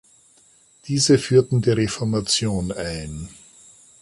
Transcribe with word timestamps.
Diese 0.87 1.19
führten 1.19 1.61
die 1.61 1.69
Reformation 1.69 2.71
ein. 2.71 3.29